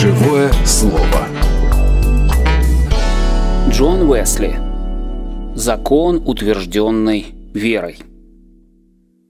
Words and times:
Живое 0.00 0.52
слово. 0.66 1.28
Джон 3.70 4.02
Уэсли. 4.10 4.58
Закон, 5.54 6.20
утвержденный 6.26 7.26
верой. 7.54 7.98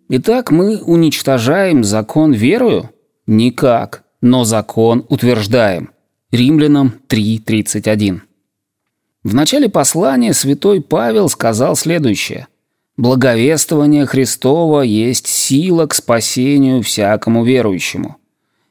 Итак, 0.08 0.50
мы 0.50 0.78
уничтожаем 0.82 1.84
закон 1.84 2.32
верою? 2.32 2.90
Никак, 3.26 4.04
но 4.22 4.44
закон 4.44 5.04
утверждаем. 5.10 5.90
Римлянам 6.32 6.94
3.31. 7.08 8.20
В 9.22 9.34
начале 9.34 9.68
послания 9.68 10.32
святой 10.32 10.80
Павел 10.80 11.28
сказал 11.28 11.76
следующее. 11.76 12.48
«Благовествование 12.96 14.06
Христова 14.06 14.80
есть 14.80 15.26
сила 15.26 15.86
к 15.86 15.92
спасению 15.92 16.82
всякому 16.82 17.44
верующему». 17.44 18.16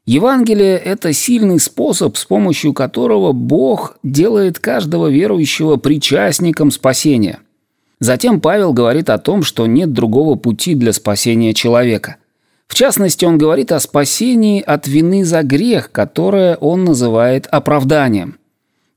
Евангелие– 0.05 0.77
это 0.85 1.13
сильный 1.13 1.61
способ, 1.61 2.17
с 2.17 2.25
помощью 2.25 2.73
которого 2.73 3.31
Бог 3.31 3.97
делает 4.03 4.59
каждого 4.59 5.07
верующего 5.07 5.77
причастником 5.77 6.71
спасения. 6.71 7.39
Затем 8.01 8.41
Павел 8.41 8.73
говорит 8.73 9.09
о 9.09 9.17
том, 9.17 9.43
что 9.43 9.65
нет 9.65 9.93
другого 9.93 10.35
пути 10.35 10.75
для 10.75 10.91
спасения 10.91 11.53
человека. 11.53 12.17
В 12.67 12.75
частности, 12.75 13.23
он 13.23 13.37
говорит 13.37 13.71
о 13.71 13.79
спасении 13.79 14.61
от 14.61 14.87
вины 14.87 15.23
за 15.23 15.41
грех, 15.41 15.89
которое 15.93 16.57
он 16.57 16.83
называет 16.83 17.47
оправданием. 17.47 18.39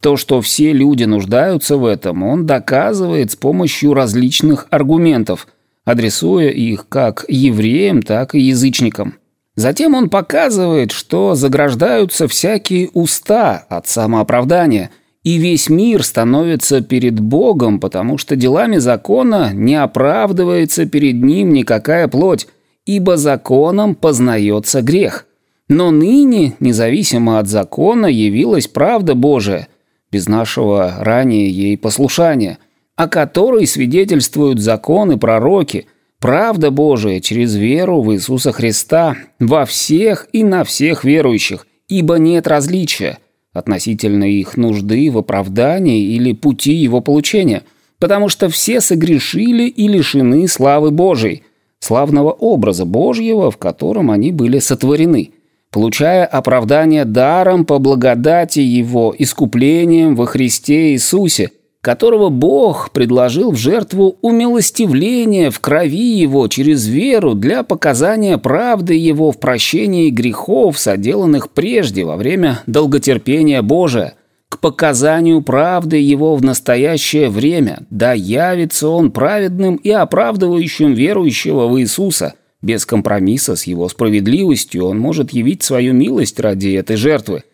То, 0.00 0.16
что 0.16 0.40
все 0.40 0.72
люди 0.72 1.04
нуждаются 1.04 1.76
в 1.76 1.84
этом, 1.84 2.24
он 2.24 2.46
доказывает 2.46 3.30
с 3.30 3.36
помощью 3.36 3.94
различных 3.94 4.66
аргументов, 4.70 5.46
адресуя 5.84 6.48
их 6.48 6.88
как 6.88 7.24
евреям, 7.28 8.02
так 8.02 8.34
и 8.34 8.40
язычникам. 8.40 9.18
Затем 9.56 9.94
он 9.94 10.10
показывает, 10.10 10.92
что 10.92 11.34
заграждаются 11.34 12.28
всякие 12.28 12.90
уста 12.92 13.64
от 13.70 13.88
самооправдания, 13.88 14.90
и 15.24 15.38
весь 15.38 15.70
мир 15.70 16.04
становится 16.04 16.82
перед 16.82 17.18
Богом, 17.18 17.80
потому 17.80 18.18
что 18.18 18.36
делами 18.36 18.76
закона 18.76 19.50
не 19.54 19.74
оправдывается 19.74 20.84
перед 20.84 21.16
ним 21.16 21.52
никакая 21.52 22.06
плоть, 22.06 22.46
ибо 22.84 23.16
законом 23.16 23.94
познается 23.94 24.82
грех. 24.82 25.26
Но 25.68 25.90
ныне, 25.90 26.54
независимо 26.60 27.38
от 27.40 27.48
закона, 27.48 28.06
явилась 28.06 28.68
правда 28.68 29.14
Божия, 29.14 29.68
без 30.12 30.28
нашего 30.28 30.96
ранее 31.00 31.50
ей 31.50 31.76
послушания, 31.78 32.58
о 32.94 33.08
которой 33.08 33.66
свидетельствуют 33.66 34.60
законы 34.60 35.16
пророки– 35.16 35.86
Правда 36.20 36.70
Божия 36.70 37.20
через 37.20 37.54
веру 37.54 38.02
в 38.02 38.12
Иисуса 38.14 38.52
Христа 38.52 39.16
во 39.38 39.66
всех 39.66 40.28
и 40.32 40.44
на 40.44 40.64
всех 40.64 41.04
верующих, 41.04 41.66
ибо 41.88 42.16
нет 42.16 42.46
различия 42.46 43.18
относительно 43.52 44.24
их 44.24 44.56
нужды 44.56 45.10
в 45.10 45.18
оправдании 45.18 46.14
или 46.14 46.32
пути 46.32 46.74
его 46.74 47.00
получения, 47.00 47.62
потому 47.98 48.28
что 48.28 48.48
все 48.48 48.80
согрешили 48.80 49.64
и 49.64 49.88
лишены 49.88 50.46
славы 50.48 50.90
Божией, 50.90 51.42
славного 51.78 52.32
образа 52.32 52.84
Божьего, 52.84 53.50
в 53.50 53.56
котором 53.56 54.10
они 54.10 54.32
были 54.32 54.58
сотворены, 54.58 55.30
получая 55.70 56.26
оправдание 56.26 57.04
даром 57.04 57.64
по 57.64 57.78
благодати 57.78 58.60
Его, 58.60 59.14
искуплением 59.16 60.14
во 60.16 60.26
Христе 60.26 60.92
Иисусе, 60.92 61.50
которого 61.80 62.30
Бог 62.30 62.90
предложил 62.90 63.52
в 63.52 63.56
жертву 63.56 64.18
умилостивления 64.22 65.50
в 65.50 65.60
крови 65.60 66.18
его 66.18 66.48
через 66.48 66.86
веру 66.86 67.34
для 67.34 67.62
показания 67.62 68.38
правды 68.38 68.94
его 68.94 69.30
в 69.30 69.38
прощении 69.38 70.10
грехов, 70.10 70.78
соделанных 70.78 71.50
прежде 71.50 72.04
во 72.04 72.16
время 72.16 72.62
долготерпения 72.66 73.62
Божия, 73.62 74.14
к 74.48 74.60
показанию 74.60 75.42
правды 75.42 75.98
его 75.98 76.34
в 76.36 76.42
настоящее 76.42 77.28
время, 77.28 77.80
да 77.90 78.12
явится 78.12 78.88
он 78.88 79.10
праведным 79.10 79.76
и 79.76 79.90
оправдывающим 79.90 80.92
верующего 80.92 81.66
в 81.66 81.80
Иисуса. 81.80 82.34
Без 82.62 82.86
компромисса 82.86 83.54
с 83.54 83.64
его 83.64 83.88
справедливостью 83.88 84.86
он 84.86 84.98
может 84.98 85.30
явить 85.30 85.62
свою 85.62 85.92
милость 85.92 86.40
ради 86.40 86.74
этой 86.74 86.96
жертвы. 86.96 87.44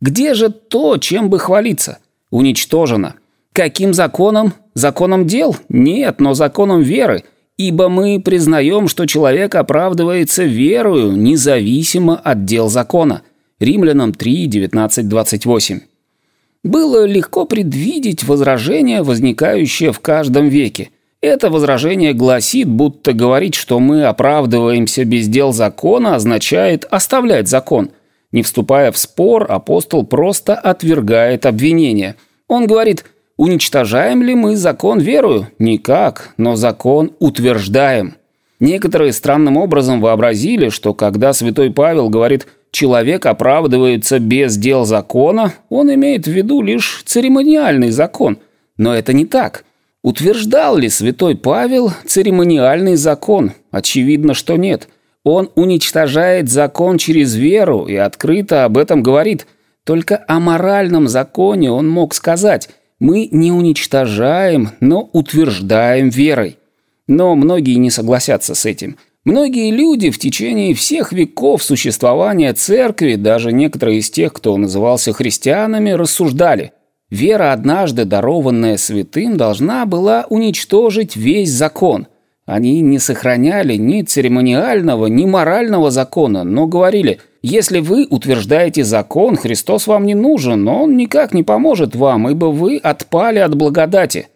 Где 0.00 0.34
же 0.34 0.50
то, 0.50 0.96
чем 0.98 1.30
бы 1.30 1.38
хвалиться? 1.38 1.98
Уничтожено. 2.30 3.16
Каким 3.52 3.92
законом? 3.94 4.54
Законом 4.74 5.26
дел? 5.26 5.56
Нет, 5.68 6.20
но 6.20 6.34
законом 6.34 6.82
веры. 6.82 7.24
Ибо 7.56 7.88
мы 7.88 8.20
признаем, 8.20 8.86
что 8.86 9.06
человек 9.06 9.54
оправдывается 9.56 10.44
верою, 10.44 11.12
независимо 11.12 12.16
от 12.16 12.44
дел 12.44 12.68
закона. 12.68 13.22
Римлянам 13.58 14.14
3, 14.14 14.46
19, 14.46 15.08
28. 15.08 15.80
Было 16.62 17.04
легко 17.04 17.44
предвидеть 17.44 18.22
возражение, 18.22 19.02
возникающее 19.02 19.92
в 19.92 19.98
каждом 20.00 20.48
веке. 20.48 20.90
Это 21.20 21.50
возражение 21.50 22.14
гласит, 22.14 22.68
будто 22.68 23.12
говорить, 23.12 23.56
что 23.56 23.80
мы 23.80 24.04
оправдываемся 24.04 25.04
без 25.04 25.26
дел 25.28 25.52
закона, 25.52 26.14
означает 26.14 26.86
оставлять 26.88 27.48
закон. 27.48 27.90
Не 28.32 28.42
вступая 28.42 28.92
в 28.92 28.96
спор, 28.96 29.46
апостол 29.50 30.06
просто 30.06 30.54
отвергает 30.54 31.46
обвинение. 31.46 32.14
Он 32.46 32.68
говорит– 32.68 33.04
Уничтожаем 33.40 34.22
ли 34.22 34.34
мы 34.34 34.54
закон 34.54 34.98
верою? 34.98 35.48
Никак, 35.58 36.34
но 36.36 36.56
закон 36.56 37.12
утверждаем. 37.20 38.16
Некоторые 38.60 39.14
странным 39.14 39.56
образом 39.56 40.02
вообразили, 40.02 40.68
что 40.68 40.92
когда 40.92 41.32
святой 41.32 41.70
Павел 41.70 42.10
говорит 42.10 42.46
«человек 42.70 43.24
оправдывается 43.24 44.18
без 44.18 44.58
дел 44.58 44.84
закона», 44.84 45.54
он 45.70 45.90
имеет 45.94 46.26
в 46.26 46.30
виду 46.30 46.60
лишь 46.60 47.02
церемониальный 47.06 47.88
закон. 47.88 48.36
Но 48.76 48.94
это 48.94 49.14
не 49.14 49.24
так. 49.24 49.64
Утверждал 50.02 50.76
ли 50.76 50.90
святой 50.90 51.34
Павел 51.34 51.94
церемониальный 52.04 52.96
закон? 52.96 53.52
Очевидно, 53.70 54.34
что 54.34 54.58
нет. 54.58 54.86
Он 55.24 55.48
уничтожает 55.54 56.50
закон 56.50 56.98
через 56.98 57.34
веру 57.36 57.86
и 57.86 57.96
открыто 57.96 58.66
об 58.66 58.76
этом 58.76 59.02
говорит. 59.02 59.46
Только 59.84 60.22
о 60.28 60.40
моральном 60.40 61.08
законе 61.08 61.70
он 61.70 61.88
мог 61.88 62.12
сказать– 62.12 62.68
мы 63.00 63.28
не 63.32 63.50
уничтожаем, 63.50 64.70
но 64.80 65.08
утверждаем 65.12 66.10
верой. 66.10 66.58
Но 67.08 67.34
многие 67.34 67.74
не 67.76 67.90
согласятся 67.90 68.54
с 68.54 68.66
этим. 68.66 68.96
Многие 69.24 69.70
люди 69.70 70.10
в 70.10 70.18
течение 70.18 70.74
всех 70.74 71.12
веков 71.12 71.62
существования 71.62 72.52
церкви, 72.52 73.16
даже 73.16 73.52
некоторые 73.52 73.98
из 73.98 74.10
тех, 74.10 74.32
кто 74.32 74.56
назывался 74.56 75.12
христианами, 75.12 75.90
рассуждали. 75.90 76.72
Вера, 77.10 77.52
однажды 77.52 78.04
дарованная 78.04 78.76
святым, 78.76 79.36
должна 79.36 79.84
была 79.86 80.26
уничтожить 80.28 81.16
весь 81.16 81.50
закон. 81.50 82.06
Они 82.46 82.80
не 82.80 82.98
сохраняли 82.98 83.74
ни 83.74 84.02
церемониального, 84.02 85.06
ни 85.06 85.24
морального 85.24 85.90
закона, 85.90 86.44
но 86.44 86.66
говорили– 86.66 87.18
если 87.42 87.80
вы 87.80 88.06
утверждаете 88.08 88.84
закон, 88.84 89.36
Христос 89.36 89.86
вам 89.86 90.04
не 90.04 90.14
нужен, 90.14 90.62
но 90.62 90.82
Он 90.82 90.96
никак 90.96 91.32
не 91.32 91.42
поможет 91.42 91.96
вам, 91.96 92.28
ибо 92.28 92.46
вы 92.46 92.76
отпали 92.76 93.38
от 93.38 93.54
благодати. 93.54 94.28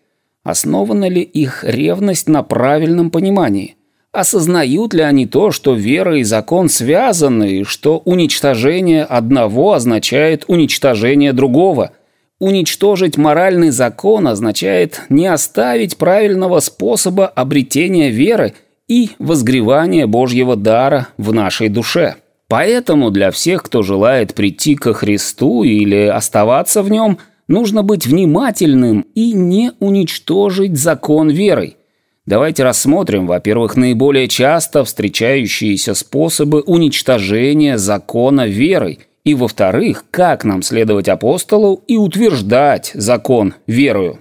Основана 0.43 1.09
ли 1.09 1.21
их 1.21 1.65
ревность 1.65 2.29
на 2.29 2.43
правильном 2.43 3.11
понимании? 3.11 3.77
Осознают 4.13 4.95
ли 4.95 5.03
они 5.03 5.27
то, 5.27 5.51
что 5.51 5.75
вера 5.75 6.19
и 6.19 6.23
закон 6.23 6.69
связаны, 6.69 7.59
и 7.59 7.65
что 7.65 7.99
уничтожение 8.05 9.03
одного 9.03 9.73
означает 9.73 10.45
уничтожение 10.47 11.33
другого? 11.33 11.91
Уничтожить 12.39 13.17
моральный 13.17 13.71
закон 13.71 14.29
означает 14.29 15.03
не 15.09 15.27
оставить 15.27 15.97
правильного 15.97 16.61
способа 16.61 17.27
обретения 17.27 18.11
веры 18.11 18.55
и 18.87 19.11
возгревания 19.19 20.07
Божьего 20.07 20.57
дара 20.57 21.09
в 21.17 21.33
нашей 21.33 21.69
душе. 21.69 22.17
Поэтому 22.55 23.11
для 23.11 23.33
всех, 23.33 23.65
кто 23.65 23.83
желает 23.83 24.35
прийти 24.37 24.77
ко 24.77 24.95
Христу 24.95 25.65
или 25.65 26.07
оставаться 26.07 26.85
в 26.85 26.89
нем, 26.89 27.19
нужно 27.49 27.83
быть 27.83 28.07
внимательным 28.07 29.07
и 29.17 29.33
не 29.33 29.73
уничтожить 29.81 30.79
закон 30.79 31.31
верой. 31.31 31.77
Давайте 32.27 32.63
рассмотрим, 32.63 33.27
во-первых, 33.27 33.75
наиболее 33.75 34.29
часто 34.29 34.85
встречающиеся 34.85 35.95
способы 35.95 36.61
уничтожения 36.61 37.77
закона 37.77 38.47
верой, 38.47 39.01
и, 39.25 39.35
во-вторых, 39.35 40.05
как 40.13 40.45
нам 40.45 40.63
следовать 40.63 41.09
апостолу 41.09 41.83
и 41.89 41.97
утверждать 41.97 42.93
закон 42.95 43.55
верою. 43.67 44.21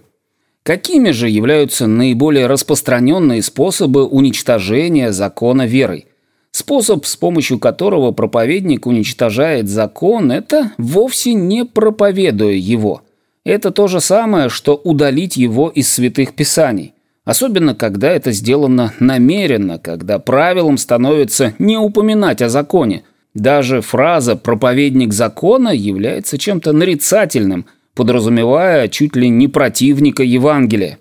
Какими 0.63 1.11
же 1.11 1.29
являются 1.29 1.85
наиболее 1.85 2.47
распространенные 2.47 3.43
способы 3.43 4.07
уничтожения 4.07 5.11
закона 5.11 5.67
верой? 5.67 6.07
Способ, 6.55 7.07
с 7.07 7.15
помощью 7.15 7.57
которого 7.57 8.11
проповедник 8.11 8.85
уничтожает 8.85 9.67
закон, 9.67 10.31
это 10.31 10.71
вовсе 10.77 11.33
не 11.33 11.65
проповедуя 11.65 12.53
его. 12.53 13.01
Это 13.43 13.71
то 13.71 13.87
же 13.87 13.99
самое, 13.99 14.49
что 14.49 14.75
удалить 14.75 15.35
его 15.35 15.69
из 15.69 15.91
святых 15.91 16.33
писаний. 16.35 16.93
Особенно, 17.25 17.73
когда 17.73 18.11
это 18.11 18.31
сделано 18.31 18.93
намеренно, 18.99 19.79
когда 19.79 20.19
правилом 20.19 20.77
становится 20.77 21.55
не 21.57 21.75
упоминать 21.75 22.43
о 22.43 22.49
законе. 22.49 23.03
Даже 23.33 23.81
фраза 23.81 24.35
«проповедник 24.35 25.11
закона» 25.11 25.69
является 25.69 26.37
чем-то 26.37 26.71
нарицательным, 26.71 27.65
подразумевая 27.95 28.89
чуть 28.89 29.15
ли 29.15 29.27
не 29.27 29.47
противника 29.47 30.21
Евангелия. 30.21 30.99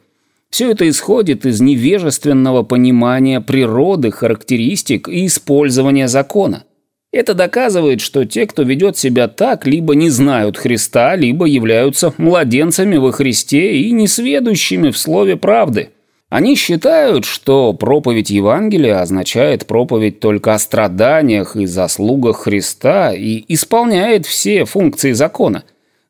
Все 0.53 0.71
это 0.71 0.87
исходит 0.87 1.47
из 1.47 1.63
невежественного 1.63 2.63
понимания 2.63 3.41
природы, 3.41 4.11
характеристик 4.11 5.09
и 5.09 5.25
использования 5.25 6.09
закона. 6.09 6.65
Это 7.11 7.33
доказывает, 7.33 8.03
что 8.03 8.27
те, 8.27 8.47
кто 8.47 8.63
ведет 8.63 8.99
себя 8.99 9.29
так, 9.29 9.67
либо 9.67 9.95
не 9.95 10.11
знают 10.11 10.59
Христа, 10.59 11.17
либо 11.17 11.47
являются 11.47 12.13
младенцами 12.19 12.99
во 12.99 13.13
Христе 13.13 13.77
и 13.77 13.93
несведущими 13.93 14.91
в 14.91 14.99
слове 14.99 15.39
правды. 15.39 15.89
Они 16.29 16.55
считают, 16.55 17.25
что 17.25 17.73
проповедь 17.73 18.29
Евангелия 18.29 19.01
означает 19.01 19.67
проповедь 19.67 20.21
только 20.21 20.53
о 20.53 20.59
страданиях 20.59 21.57
и 21.57 21.65
заслугах 21.65 22.43
Христа 22.43 23.15
и 23.15 23.43
исполняет 23.49 24.27
все 24.27 24.67
функции 24.67 25.13
закона. 25.13 25.65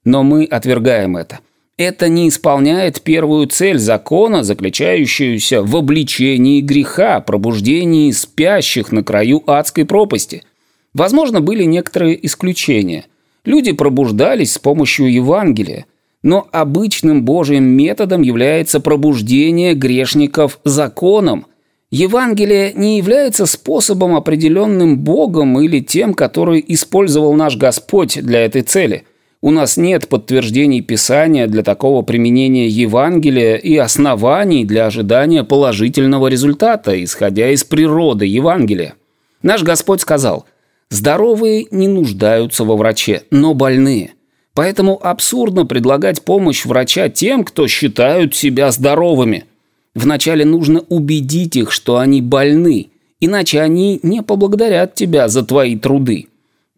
Но 0.05 0.25
мы 0.25 0.47
отвергаем 0.47 1.17
это. 1.17 1.39
Это 1.77 2.09
не 2.09 2.29
исполняет 2.29 3.01
первую 3.03 3.47
цель 3.47 3.79
закона, 3.79 4.45
заключающуюся 4.45 5.63
в 5.63 5.75
обличении 5.77 6.61
греха, 6.61 7.21
пробуждении 7.21 8.11
спящих 8.13 8.93
на 8.93 9.03
краю 9.03 9.43
адской 9.47 9.85
пропасти– 9.85 10.43
Возможно, 10.95 11.41
были 11.41 11.65
некоторые 11.65 12.25
исключения. 12.27 13.07
Люди 13.45 13.73
пробуждались 13.73 14.53
с 14.53 14.59
помощью 14.59 15.13
Евангелия, 15.13 15.87
но 16.23 16.47
обычным 16.53 17.25
Божьим 17.25 17.65
методом 17.65 18.23
является 18.23 18.79
пробуждение 18.79 19.75
грешников 19.75 20.61
законом. 20.65 21.47
Евангелие 21.91 22.73
не 22.75 22.99
является 22.99 23.47
способом, 23.47 24.15
определенным 24.15 24.99
Богом 24.99 25.61
или 25.61 25.81
тем, 25.81 26.15
который 26.15 26.65
использовал 26.69 27.35
наш 27.35 27.57
Господь 27.57 28.19
для 28.23 28.45
этой 28.45 28.63
цели. 28.63 29.05
У 29.43 29.51
нас 29.51 29.77
нет 29.77 30.09
подтверждений 30.09 30.81
Писания 30.81 31.47
для 31.47 31.63
такого 31.63 32.01
применения 32.01 32.69
Евангелия 32.69 33.57
и 33.57 33.77
оснований 33.77 34.65
для 34.65 34.87
ожидания 34.87 35.45
положительного 35.45 36.29
результата, 36.29 37.05
исходя 37.05 37.51
из 37.51 37.65
природы 37.65 38.25
Евангелия. 38.25 38.95
Наш 39.43 39.63
Господь 39.63 40.01
сказал– 40.01 40.47
Здоровые 40.93 41.69
не 41.71 41.89
нуждаются 41.89 42.65
во 42.65 42.77
враче, 42.77 43.23
но 43.31 43.55
больные. 43.55 44.13
Поэтому 44.53 45.01
абсурдно 45.03 45.65
предлагать 45.65 46.21
помощь 46.21 46.67
врача 46.67 47.09
тем, 47.09 47.45
кто 47.45 47.67
считают 47.67 48.35
себя 48.35 48.71
здоровыми. 48.71 49.47
Вначале 49.95 50.45
нужно 50.45 50.81
убедить 50.91 51.57
их, 51.57 51.73
что 51.73 51.97
они 51.97 52.21
больны, 52.21 52.91
иначе 53.21 53.63
они 53.63 54.01
не 54.03 54.23
поблагодарят 54.23 54.95
тебя 54.95 55.29
за 55.29 55.43
твои 55.47 55.79
труды. 55.79 56.27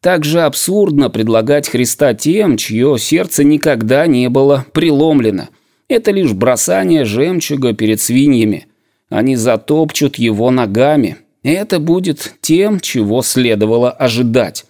Также 0.04 0.42
абсурдно 0.42 1.08
предлагать 1.08 1.66
Христа 1.66 2.12
тем, 2.12 2.58
чье 2.58 2.98
сердце 2.98 3.42
никогда 3.42 4.06
не 4.06 4.28
было 4.28 4.66
преломлено. 4.72 5.48
Это 5.88 6.10
лишь 6.10 6.34
бросание 6.34 7.06
жемчуга 7.06 7.72
перед 7.72 8.02
свиньями. 8.02 8.66
Они 9.08 9.34
затопчут 9.34 10.16
его 10.16 10.50
ногами, 10.50 11.16
это 11.42 11.78
будет 11.78 12.34
тем, 12.42 12.80
чего 12.80 13.22
следовало 13.22 13.90
ожидать. 13.90 14.66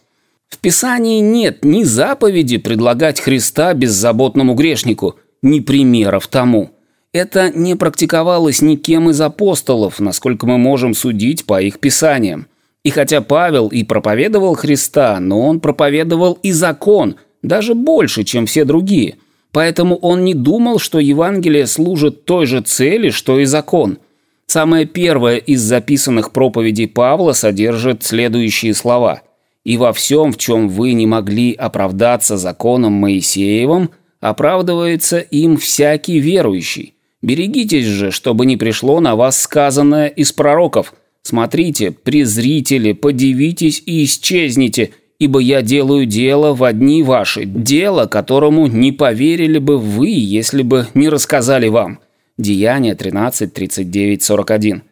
В 0.48 0.58
Писании 0.58 1.18
нет 1.18 1.64
ни 1.64 1.82
заповеди 1.82 2.58
предлагать 2.58 3.18
Христа 3.18 3.74
беззаботному 3.74 4.54
грешнику, 4.54 5.16
ни 5.42 5.58
примеров 5.58 6.28
тому. 6.28 6.70
Это 7.12 7.50
не 7.50 7.74
практиковалось 7.74 8.62
никем 8.62 9.10
из 9.10 9.20
апостолов, 9.20 9.98
насколько 9.98 10.46
мы 10.46 10.58
можем 10.58 10.94
судить 10.94 11.44
по 11.44 11.60
их 11.60 11.80
писаниям. 11.80 12.46
И 12.84 12.90
хотя 12.90 13.20
Павел 13.20 13.68
и 13.68 13.82
проповедовал 13.82 14.54
Христа, 14.54 15.18
но 15.18 15.40
он 15.40 15.58
проповедовал 15.58 16.38
и 16.42 16.52
закон, 16.52 17.16
даже 17.42 17.74
больше, 17.74 18.24
чем 18.24 18.46
все 18.46 18.64
другие. 18.64 19.16
Поэтому 19.50 19.96
он 19.96 20.24
не 20.24 20.34
думал, 20.34 20.78
что 20.78 20.98
Евангелие 20.98 21.66
служит 21.66 22.24
той 22.24 22.46
же 22.46 22.60
цели, 22.60 23.10
что 23.10 23.40
и 23.40 23.44
закон– 23.44 23.98
Самая 24.46 24.84
первая 24.84 25.38
из 25.38 25.62
записанных 25.62 26.32
проповедей 26.32 26.86
Павла 26.86 27.32
содержит 27.32 28.04
следующие 28.04 28.74
слова. 28.74 29.22
«И 29.64 29.76
во 29.76 29.92
всем, 29.92 30.32
в 30.32 30.36
чем 30.36 30.68
вы 30.68 30.92
не 30.92 31.06
могли 31.06 31.54
оправдаться 31.54 32.36
законом 32.36 32.92
Моисеевым, 32.92 33.90
оправдывается 34.20 35.18
им 35.18 35.56
всякий 35.56 36.18
верующий. 36.18 36.94
Берегитесь 37.22 37.86
же, 37.86 38.10
чтобы 38.10 38.44
не 38.44 38.58
пришло 38.58 39.00
на 39.00 39.16
вас 39.16 39.40
сказанное 39.40 40.08
из 40.08 40.32
пророков. 40.32 40.92
Смотрите, 41.26 41.90
презрители, 41.90 42.92
подивитесь 42.92 43.82
и 43.86 44.04
исчезните, 44.04 44.90
ибо 45.18 45.40
я 45.40 45.62
делаю 45.62 46.04
дело 46.04 46.54
в 46.54 46.62
одни 46.62 47.02
ваши, 47.02 47.46
дело, 47.46 48.04
которому 48.04 48.66
не 48.66 48.92
поверили 48.92 49.58
бы 49.58 49.78
вы, 49.78 50.08
если 50.10 50.62
бы 50.62 50.86
не 50.92 51.08
рассказали 51.08 51.68
вам». 51.68 52.00
Деяние 52.36 52.94
13, 52.94 53.54
39, 53.54 54.22
41. 54.22 54.82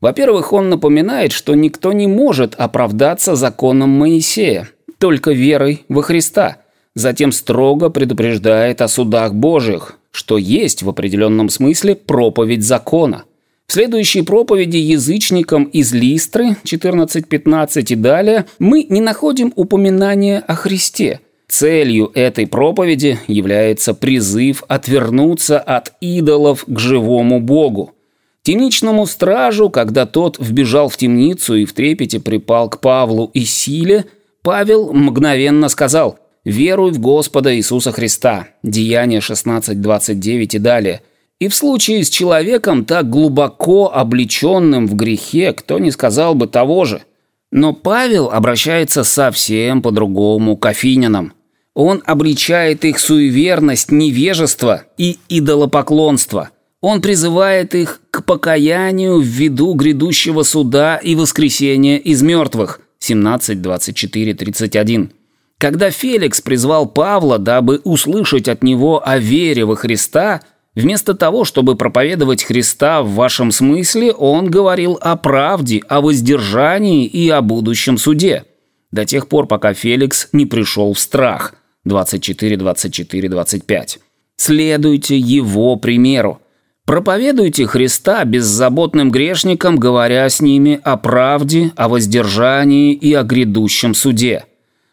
Во-первых, 0.00 0.52
он 0.52 0.68
напоминает, 0.68 1.32
что 1.32 1.54
никто 1.54 1.92
не 1.92 2.06
может 2.06 2.54
оправдаться 2.54 3.34
законом 3.34 3.90
Моисея, 3.90 4.68
только 4.98 5.32
верой 5.32 5.84
во 5.88 6.02
Христа. 6.02 6.58
Затем 6.94 7.32
строго 7.32 7.90
предупреждает 7.90 8.80
о 8.80 8.88
судах 8.88 9.34
Божьих, 9.34 9.98
что 10.12 10.38
есть 10.38 10.82
в 10.82 10.88
определенном 10.88 11.48
смысле 11.48 11.96
проповедь 11.96 12.64
закона. 12.64 13.24
В 13.70 13.72
следующей 13.72 14.22
проповеди 14.22 14.78
язычникам 14.78 15.62
из 15.62 15.92
Листры 15.92 16.56
14.15 16.64 17.84
и 17.92 17.94
далее 17.94 18.46
мы 18.58 18.84
не 18.88 19.00
находим 19.00 19.52
упоминания 19.54 20.40
о 20.40 20.56
Христе– 20.56 21.20
Целью 21.48 22.10
этой 22.14 22.48
проповеди 22.48 23.20
является 23.28 23.94
призыв 23.94 24.64
отвернуться 24.66 25.60
от 25.60 25.92
идолов 26.00 26.64
к 26.66 26.78
живому 26.80 27.40
Богу. 27.40 27.94
Темничному 28.42 29.06
стражу, 29.06 29.70
когда 29.70 30.04
тот 30.04 30.36
вбежал 30.40 30.88
в 30.88 30.96
темницу 30.96 31.54
и 31.54 31.64
в 31.64 31.72
трепете 31.72 32.18
припал 32.18 32.70
к 32.70 32.80
Павлу 32.80 33.30
и 33.34 33.44
Силе, 33.44 34.06
Павел 34.42 34.92
мгновенно 34.92 35.68
сказал 35.68 36.18
«Веруй 36.44 36.90
в 36.90 36.98
Господа 36.98 37.54
Иисуса 37.56 37.92
Христа» 37.92 38.48
Деяние 38.64 39.20
16.29 39.20 40.56
и 40.56 40.58
далее. 40.58 41.02
И 41.40 41.48
в 41.48 41.54
случае 41.54 42.04
с 42.04 42.10
человеком, 42.10 42.84
так 42.84 43.08
глубоко 43.08 43.90
облеченным 43.92 44.86
в 44.86 44.94
грехе, 44.94 45.54
кто 45.54 45.78
не 45.78 45.90
сказал 45.90 46.34
бы 46.34 46.46
того 46.46 46.84
же. 46.84 47.02
Но 47.50 47.72
Павел 47.72 48.30
обращается 48.30 49.04
совсем 49.04 49.80
по-другому 49.80 50.58
к 50.58 50.66
афинянам. 50.66 51.32
Он 51.74 52.02
обличает 52.04 52.84
их 52.84 52.98
суеверность, 52.98 53.90
невежество 53.90 54.84
и 54.98 55.18
идолопоклонство. 55.30 56.50
Он 56.82 57.00
призывает 57.00 57.74
их 57.74 58.02
к 58.10 58.24
покаянию 58.24 59.18
в 59.18 59.24
виду 59.24 59.72
грядущего 59.72 60.42
суда 60.42 60.98
и 60.98 61.14
воскресения 61.14 61.96
из 61.96 62.22
мертвых. 62.22 62.80
17, 62.98 63.62
24, 63.62 64.34
31. 64.34 65.12
Когда 65.56 65.90
Феликс 65.90 66.40
призвал 66.42 66.86
Павла, 66.86 67.38
дабы 67.38 67.80
услышать 67.84 68.48
от 68.48 68.62
него 68.62 69.06
о 69.06 69.18
вере 69.18 69.64
во 69.64 69.76
Христа, 69.76 70.42
вместо 70.74 71.14
того, 71.14 71.44
чтобы 71.44 71.76
проповедовать 71.76 72.42
Христа 72.44 73.02
в 73.02 73.10
вашем 73.10 73.52
смысле, 73.52 74.12
он 74.12 74.50
говорил 74.50 74.98
о 75.00 75.16
правде, 75.16 75.82
о 75.88 76.00
воздержании 76.00 77.06
и 77.06 77.28
о 77.28 77.42
будущем 77.42 77.98
суде. 77.98 78.44
До 78.90 79.04
тех 79.04 79.28
пор, 79.28 79.46
пока 79.46 79.74
Феликс 79.74 80.28
не 80.32 80.46
пришел 80.46 80.92
в 80.92 80.98
страх– 80.98 81.54
24, 81.84 82.56
24, 82.56 83.28
25. 83.28 83.98
Следуйте 84.36 85.18
его 85.18 85.76
примеру. 85.76 86.40
Проповедуйте 86.84 87.66
Христа 87.66 88.24
беззаботным 88.24 89.10
грешникам, 89.10 89.76
говоря 89.76 90.28
с 90.28 90.40
ними 90.40 90.80
о 90.82 90.96
правде, 90.96 91.72
о 91.76 91.88
воздержании 91.88 92.92
и 92.92 93.14
о 93.14 93.22
грядущем 93.22 93.94
суде. 93.94 94.44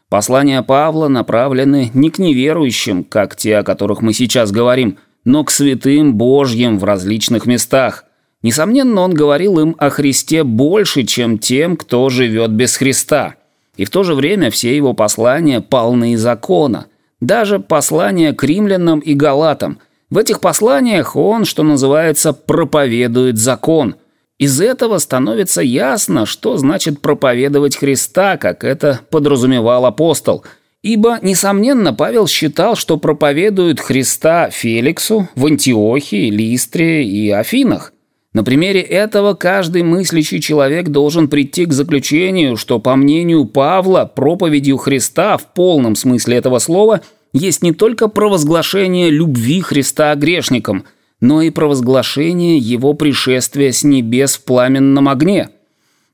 Послания 0.10 0.62
Павла 0.62 1.08
направлены 1.08 1.92
не 1.94 2.10
к 2.10 2.20
неверующим, 2.20 3.04
как 3.04 3.36
те, 3.36 3.58
о 3.58 3.64
которых 3.64 4.02
мы 4.02 4.14
сейчас 4.14 4.52
говорим, 4.52 4.98
но 5.28 5.44
к 5.44 5.52
святым 5.52 6.14
Божьим 6.14 6.80
в 6.80 6.86
различных 6.86 7.46
местах. 7.46 8.06
Несомненно, 8.44 9.02
он 9.02 9.14
говорил 9.14 9.60
им 9.60 9.76
о 9.78 9.90
Христе 9.90 10.46
больше, 10.46 11.04
чем 11.04 11.38
тем, 11.38 11.76
кто 11.76 12.08
живет 12.08 12.52
без 12.52 12.78
Христа. 12.78 13.36
И 13.76 13.84
в 13.84 13.90
то 13.90 14.04
же 14.04 14.16
время 14.16 14.50
все 14.52 14.74
его 14.74 14.94
послания 14.94 15.60
полны 15.60 16.16
закона. 16.16 16.86
Даже 17.20 17.60
послания 17.60 18.32
к 18.32 18.42
римлянам 18.42 19.00
и 19.00 19.14
галатам. 19.16 19.80
В 20.10 20.18
этих 20.18 20.40
посланиях 20.40 21.18
он, 21.18 21.44
что 21.44 21.64
называется, 21.64 22.32
проповедует 22.32 23.38
закон. 23.38 23.96
Из 24.38 24.62
этого 24.62 24.98
становится 24.98 25.62
ясно, 25.62 26.26
что 26.26 26.56
значит 26.56 27.02
проповедовать 27.02 27.76
Христа, 27.76 28.38
как 28.38 28.64
это 28.64 29.02
подразумевал 29.10 29.86
апостол. 29.88 30.46
Ибо, 30.84 31.20
несомненно, 31.22 31.94
Павел 31.94 32.28
считал, 32.28 32.76
что 32.76 32.98
проповедует 32.98 33.80
Христа 33.80 34.50
Феликсу 34.50 35.28
в 35.36 35.46
Антиохии, 35.46 36.30
Листре 36.30 37.04
и 37.04 37.30
Афинах. 37.30 37.94
На 38.34 38.44
примере 38.44 38.82
этого 38.82 39.34
каждый 39.34 39.82
мыслящий 39.82 40.40
человек 40.40 40.90
должен 40.90 41.28
прийти 41.28 41.66
к 41.66 41.74
заключению, 41.74 42.56
что, 42.56 42.80
по 42.80 42.96
мнению 42.96 43.46
Павла, 43.46 44.06
проповедью 44.06 44.78
Христа 44.78 45.38
в 45.38 45.54
полном 45.54 45.96
смысле 45.96 46.38
этого 46.38 46.60
слова 46.60 47.02
есть 47.34 47.64
не 47.64 47.72
только 47.72 48.08
провозглашение 48.08 49.10
любви 49.10 49.62
Христа 49.62 50.14
грешникам, 50.14 50.86
но 51.20 51.42
и 51.42 51.50
провозглашение 51.50 52.60
его 52.60 52.94
пришествия 52.94 53.72
с 53.72 53.84
небес 53.84 54.36
в 54.36 54.44
пламенном 54.44 55.10
огне. 55.10 55.50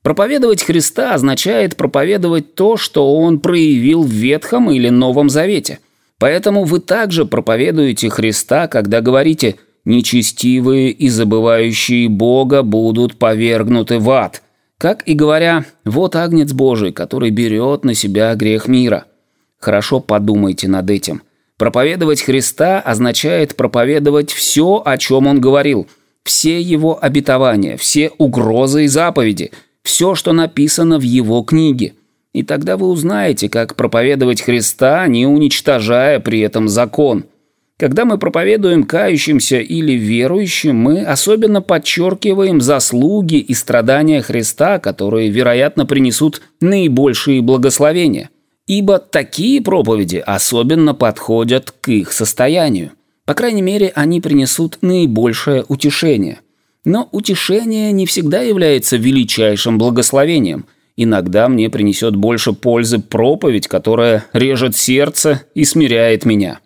Проповедовать 0.04 0.62
Христа 0.62 1.14
означает 1.14 1.76
проповедовать 1.76 2.54
то, 2.54 2.76
что 2.76 3.16
Он 3.16 3.40
проявил 3.40 4.04
в 4.04 4.10
Ветхом 4.10 4.70
или 4.70 4.90
Новом 4.90 5.28
Завете. 5.28 5.80
Поэтому 6.20 6.62
вы 6.62 6.78
также 6.78 7.26
проповедуете 7.26 8.08
Христа, 8.08 8.68
когда 8.68 9.00
говорите– 9.00 9.56
нечестивые 9.84 10.90
и 10.90 11.08
забывающие 11.08 12.08
Бога 12.08 12.62
будут 12.62 13.16
повергнуты 13.16 13.98
в 13.98 14.10
ад. 14.10 14.42
Как 14.78 15.06
и 15.06 15.14
говоря, 15.14 15.64
вот 15.84 16.16
агнец 16.16 16.52
Божий, 16.52 16.92
который 16.92 17.30
берет 17.30 17.84
на 17.84 17.94
себя 17.94 18.34
грех 18.34 18.66
мира. 18.66 19.04
Хорошо 19.58 20.00
подумайте 20.00 20.68
над 20.68 20.90
этим. 20.90 21.22
Проповедовать 21.56 22.22
Христа 22.22 22.80
означает 22.80 23.56
проповедовать 23.56 24.32
все, 24.32 24.82
о 24.84 24.98
чем 24.98 25.26
Он 25.26 25.40
говорил, 25.40 25.86
все 26.24 26.60
Его 26.60 26.98
обетования, 27.02 27.76
все 27.76 28.10
угрозы 28.18 28.84
и 28.84 28.88
заповеди, 28.88 29.52
все, 29.84 30.16
что 30.16 30.32
написано 30.32 30.98
в 30.98 31.02
Его 31.02 31.42
книге. 31.42 31.94
И 32.32 32.42
тогда 32.42 32.76
вы 32.76 32.88
узнаете, 32.88 33.48
как 33.48 33.76
проповедовать 33.76 34.42
Христа, 34.42 35.06
не 35.06 35.26
уничтожая 35.26 36.18
при 36.18 36.40
этом 36.40 36.68
закон– 36.68 37.26
когда 37.76 38.04
мы 38.04 38.18
проповедуем 38.18 38.84
кающимся 38.84 39.58
или 39.58 39.92
верующим, 39.94 40.76
мы 40.76 41.02
особенно 41.02 41.60
подчеркиваем 41.60 42.60
заслуги 42.60 43.36
и 43.36 43.52
страдания 43.52 44.22
Христа, 44.22 44.78
которые, 44.78 45.28
вероятно, 45.28 45.84
принесут 45.84 46.40
наибольшие 46.60 47.42
благословения. 47.42 48.30
Ибо 48.68 48.98
такие 49.00 49.60
проповеди 49.60 50.22
особенно 50.24 50.94
подходят 50.94 51.74
к 51.80 51.88
их 51.88 52.12
состоянию. 52.12 52.92
По 53.26 53.34
крайней 53.34 53.62
мере, 53.62 53.90
они 53.94 54.20
принесут 54.20 54.78
наибольшее 54.80 55.64
утешение. 55.66 56.40
Но 56.84 57.08
утешение 57.12 57.92
не 57.92 58.06
всегда 58.06 58.42
является 58.42 58.96
величайшим 58.96 59.78
благословением. 59.78 60.66
Иногда 60.96 61.48
мне 61.48 61.70
принесет 61.70 62.14
больше 62.14 62.52
пользы 62.52 62.98
проповедь, 62.98 63.66
которая 63.66 64.26
режет 64.32 64.76
сердце 64.76 65.42
и 65.54 65.64
смиряет 65.64 66.24
меня. 66.24 66.60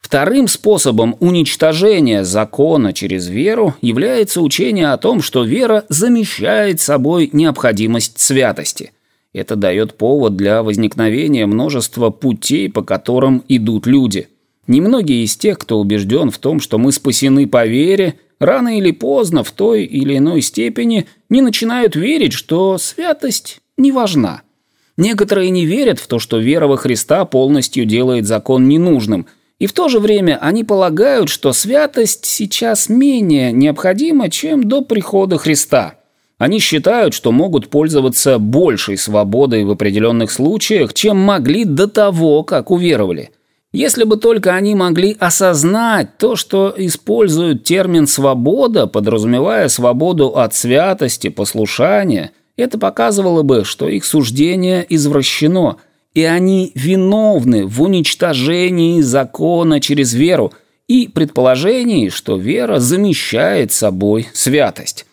Вторым 0.00 0.48
способом 0.48 1.16
уничтожения 1.20 2.24
закона 2.24 2.92
через 2.92 3.28
веру 3.28 3.74
является 3.80 4.42
учение 4.42 4.92
о 4.92 4.98
том, 4.98 5.22
что 5.22 5.44
вера 5.44 5.84
замещает 5.88 6.80
собой 6.80 7.30
необходимость 7.32 8.18
святости. 8.18 8.92
Это 9.32 9.56
дает 9.56 9.96
повод 9.96 10.36
для 10.36 10.62
возникновения 10.62 11.46
множества 11.46 12.10
путей, 12.10 12.68
по 12.68 12.82
которым 12.82 13.42
идут 13.48 13.86
люди. 13.86 14.28
Немногие 14.66 15.24
из 15.24 15.36
тех, 15.36 15.58
кто 15.58 15.80
убежден 15.80 16.30
в 16.30 16.38
том, 16.38 16.60
что 16.60 16.76
мы 16.76 16.92
спасены 16.92 17.46
по 17.46 17.64
вере, 17.64 18.16
рано 18.42 18.78
или 18.78 18.90
поздно 18.90 19.44
в 19.44 19.50
той 19.52 19.84
или 19.84 20.18
иной 20.18 20.42
степени 20.42 21.06
не 21.28 21.40
начинают 21.40 21.96
верить, 21.96 22.32
что 22.32 22.78
святость 22.78 23.60
не 23.76 23.92
важна. 23.92 24.42
Некоторые 24.96 25.50
не 25.50 25.64
верят 25.64 25.98
в 25.98 26.06
то, 26.06 26.18
что 26.18 26.38
вера 26.38 26.66
во 26.66 26.76
Христа 26.76 27.24
полностью 27.24 27.84
делает 27.84 28.26
закон 28.26 28.68
ненужным– 28.68 29.26
и 29.62 29.66
в 29.66 29.72
то 29.72 29.88
же 29.88 30.00
время 30.00 30.38
они 30.40 30.64
полагают, 30.64 31.28
что 31.28 31.52
святость 31.52 32.24
сейчас 32.24 32.88
менее 32.88 33.52
необходима, 33.52 34.28
чем 34.28 34.64
до 34.64 34.82
прихода 34.82 35.38
Христа. 35.38 35.94
Они 36.36 36.58
считают, 36.58 37.14
что 37.14 37.30
могут 37.30 37.70
пользоваться 37.70 38.40
большей 38.40 38.98
свободой 38.98 39.64
в 39.64 39.70
определенных 39.70 40.32
случаях, 40.32 40.92
чем 40.94 41.16
могли 41.16 41.64
до 41.64 41.86
того, 41.86 42.42
как 42.42 42.72
уверовали. 42.72 43.30
Если 43.72 44.04
бы 44.04 44.16
только 44.18 44.54
они 44.54 44.74
могли 44.74 45.16
осознать 45.18 46.18
то, 46.18 46.36
что 46.36 46.74
используют 46.76 47.64
термин 47.64 48.06
«свобода», 48.06 48.86
подразумевая 48.86 49.68
свободу 49.68 50.36
от 50.36 50.54
святости, 50.54 51.28
послушания, 51.28 52.32
это 52.56 52.78
показывало 52.78 53.42
бы, 53.42 53.64
что 53.64 53.88
их 53.88 54.04
суждение 54.04 54.84
извращено– 54.88 55.76
и 56.14 56.24
они 56.24 56.72
виновны 56.74 57.66
в 57.66 57.82
уничтожении 57.82 59.00
закона 59.00 59.80
через 59.80 60.12
веру 60.12 60.52
и 60.88 61.08
предположении, 61.08 62.08
что 62.08 62.36
вера 62.36 62.78
замещает 62.78 63.72
собой 63.72 64.28
святость. 64.34 65.06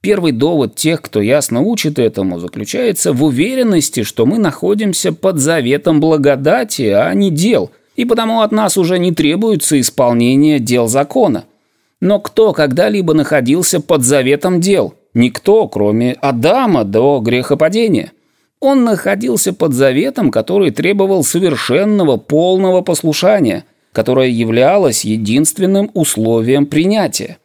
Первый 0.00 0.32
довод 0.32 0.76
тех, 0.76 1.02
кто 1.02 1.20
ясно 1.20 1.60
учит 1.60 1.98
этому, 1.98 2.38
заключается 2.38 3.12
в 3.12 3.24
уверенности, 3.24 4.04
что 4.04 4.26
мы 4.26 4.38
находимся 4.38 5.12
под 5.12 5.38
заветом 5.38 6.00
благодати, 6.00 6.82
а 6.82 7.12
не 7.14 7.30
дел, 7.30 7.72
и 7.98 8.04
потому 8.04 8.42
от 8.42 8.52
нас 8.52 8.78
уже 8.78 8.96
не 9.00 9.10
требуется 9.10 9.78
исполнение 9.80 10.60
дел 10.60 10.86
закона. 10.86 11.46
Но 12.00 12.20
кто 12.20 12.52
когда-либо 12.52 13.12
находился 13.12 13.80
под 13.80 14.04
заветом 14.04 14.60
дел? 14.60 14.94
Никто, 15.14 15.66
кроме 15.66 16.12
Адама 16.12 16.84
до 16.84 17.18
грехопадения. 17.18 18.12
Он 18.60 18.84
находился 18.84 19.52
под 19.52 19.72
заветом, 19.72 20.30
который 20.30 20.70
требовал 20.70 21.24
совершенного 21.24 22.18
полного 22.18 22.82
послушания, 22.82 23.64
которое 23.90 24.28
являлось 24.28 25.04
единственным 25.04 25.90
условием 25.92 26.66
принятия. 26.66 27.38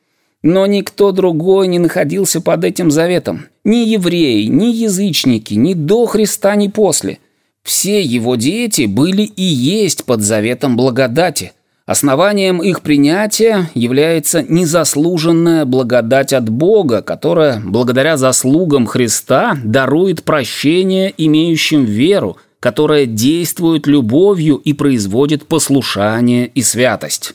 Но 0.44 0.68
никто 0.68 1.12
другой 1.12 1.68
не 1.68 1.80
находился 1.80 2.42
под 2.42 2.64
этим 2.64 2.92
заветом. 2.92 3.48
Ни 3.64 3.88
евреи, 3.88 4.46
ни 4.46 4.66
язычники, 4.66 5.56
ни 5.56 5.74
до 5.74 6.06
Христа, 6.06 6.56
ни 6.56 6.68
после. 6.68 7.18
Все 7.64 8.02
его 8.02 8.36
дети 8.36 8.86
были 8.86 9.24
и 9.24 9.44
есть 9.44 10.06
под 10.06 10.22
заветом 10.22 10.78
благодати– 10.78 11.52
Основанием 11.86 12.64
их 12.64 12.82
принятия 12.82 13.70
является 13.74 14.42
незаслуженная 14.42 15.66
благодать 15.66 16.32
от 16.32 16.48
Бога, 16.48 17.02
которая, 17.02 17.62
благодаря 17.64 18.16
заслугам 18.16 18.86
Христа, 18.86 19.58
дарует 19.66 20.24
прощение 20.24 21.14
имеющим 21.18 21.84
веру, 21.84 22.38
которая 22.62 23.06
действует 23.06 23.86
любовью 23.86 24.56
и 24.56 24.72
производит 24.72 25.46
послушание 25.46 26.48
и 26.48 26.62
святость. 26.62 27.34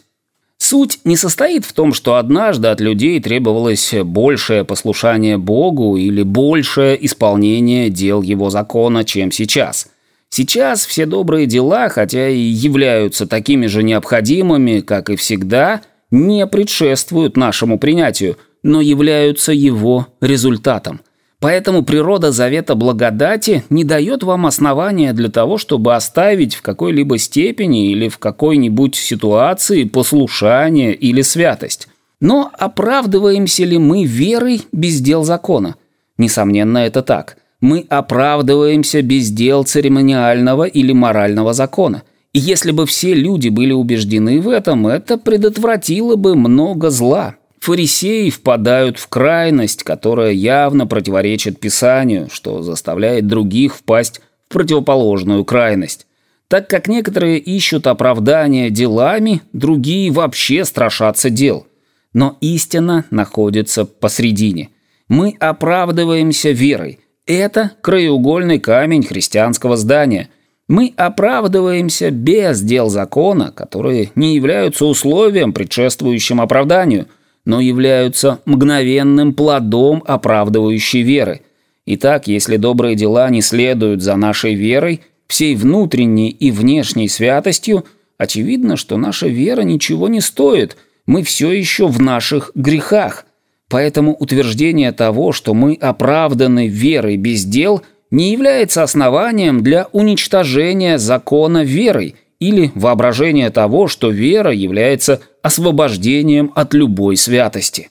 Суть 0.56 1.00
не 1.04 1.18
состоит 1.18 1.66
в 1.66 1.74
том, 1.74 1.92
что 1.92 2.14
однажды 2.14 2.68
от 2.68 2.80
людей 2.80 3.20
требовалось 3.20 3.92
большее 4.02 4.64
послушание 4.64 5.36
Богу 5.36 5.98
или 5.98 6.22
большее 6.22 7.04
исполнение 7.04 7.90
дел 7.90 8.22
Его 8.22 8.48
закона, 8.48 9.04
чем 9.04 9.30
сейчас– 9.30 9.88
Сейчас 10.30 10.84
все 10.84 11.06
добрые 11.06 11.46
дела, 11.46 11.88
хотя 11.88 12.28
и 12.28 12.38
являются 12.38 13.26
такими 13.26 13.66
же 13.66 13.82
необходимыми, 13.82 14.80
как 14.80 15.10
и 15.10 15.16
всегда, 15.16 15.80
не 16.10 16.46
предшествуют 16.46 17.36
нашему 17.36 17.78
принятию, 17.78 18.36
но 18.62 18.80
являются 18.80 19.52
его 19.52 20.08
результатом. 20.20 21.00
Поэтому 21.40 21.84
природа 21.84 22.32
завета 22.32 22.74
благодати 22.74 23.64
не 23.70 23.84
дает 23.84 24.24
вам 24.24 24.46
основания 24.46 25.12
для 25.12 25.28
того, 25.28 25.56
чтобы 25.56 25.94
оставить 25.94 26.56
в 26.56 26.62
какой-либо 26.62 27.16
степени 27.16 27.92
или 27.92 28.08
в 28.08 28.18
какой-нибудь 28.18 28.96
ситуации 28.96 29.84
послушание 29.84 30.94
или 30.94 31.22
святость. 31.22 31.88
Но 32.20 32.50
оправдываемся 32.58 33.64
ли 33.64 33.78
мы 33.78 34.04
верой 34.04 34.62
без 34.72 35.00
дел 35.00 35.22
закона? 35.22 35.76
Несомненно, 36.18 36.78
это 36.78 37.02
так– 37.02 37.37
мы 37.60 37.86
оправдываемся 37.88 39.02
без 39.02 39.30
дел 39.30 39.64
церемониального 39.64 40.64
или 40.64 40.92
морального 40.92 41.52
закона. 41.52 42.02
И 42.32 42.38
если 42.38 42.70
бы 42.70 42.86
все 42.86 43.14
люди 43.14 43.48
были 43.48 43.72
убеждены 43.72 44.40
в 44.40 44.48
этом, 44.48 44.86
это 44.86 45.18
предотвратило 45.18 46.16
бы 46.16 46.36
много 46.36 46.90
зла. 46.90 47.36
Фарисеи 47.60 48.30
впадают 48.30 48.98
в 48.98 49.08
крайность, 49.08 49.82
которая 49.82 50.30
явно 50.30 50.86
противоречит 50.86 51.58
Писанию, 51.58 52.28
что 52.30 52.62
заставляет 52.62 53.26
других 53.26 53.74
впасть 53.74 54.20
в 54.48 54.52
противоположную 54.52 55.44
крайность. 55.44 56.06
Так 56.46 56.68
как 56.68 56.86
некоторые 56.86 57.38
ищут 57.38 57.86
оправдания 57.86 58.70
делами, 58.70 59.42
другие 59.52 60.12
вообще 60.12 60.64
страшатся 60.64 61.28
дел. 61.28 61.66
Но 62.12 62.38
истина 62.40 63.04
находится 63.10 63.84
посредине. 63.84 64.70
Мы 65.08 65.34
оправдываемся 65.40 66.50
верой– 66.50 67.00
это 67.34 67.72
краеугольный 67.82 68.58
камень 68.58 69.04
христианского 69.04 69.76
здания. 69.76 70.30
Мы 70.66 70.92
оправдываемся 70.96 72.10
без 72.10 72.60
дел 72.60 72.88
закона, 72.88 73.52
которые 73.52 74.10
не 74.14 74.34
являются 74.34 74.86
условием, 74.86 75.52
предшествующим 75.52 76.40
оправданию, 76.40 77.06
но 77.44 77.60
являются 77.60 78.40
мгновенным 78.44 79.34
плодом 79.34 80.02
оправдывающей 80.06 81.02
веры. 81.02 81.42
Итак, 81.86 82.26
если 82.26 82.56
добрые 82.56 82.96
дела 82.96 83.30
не 83.30 83.40
следуют 83.40 84.02
за 84.02 84.16
нашей 84.16 84.54
верой, 84.54 85.00
всей 85.26 85.54
внутренней 85.54 86.30
и 86.30 86.50
внешней 86.50 87.08
святостью, 87.08 87.84
очевидно, 88.18 88.76
что 88.76 88.96
наша 88.96 89.28
вера 89.28 89.62
ничего 89.62 90.08
не 90.08 90.20
стоит, 90.20 90.76
мы 91.06 91.22
все 91.22 91.50
еще 91.52 91.86
в 91.86 92.00
наших 92.00 92.52
грехах. 92.54 93.24
Поэтому 93.68 94.14
утверждение 94.14 94.92
того, 94.92 95.32
что 95.32 95.54
мы 95.54 95.74
оправданы 95.74 96.68
верой 96.68 97.16
без 97.16 97.44
дел, 97.44 97.82
не 98.10 98.32
является 98.32 98.82
основанием 98.82 99.62
для 99.62 99.88
уничтожения 99.92 100.98
закона 100.98 101.64
верой 101.64 102.16
или 102.40 102.72
воображения 102.74 103.50
того, 103.50 103.88
что 103.88 104.10
вера 104.10 104.52
является 104.52 105.20
освобождением 105.42 106.50
от 106.54 106.72
любой 106.72 107.16
святости. 107.16 107.90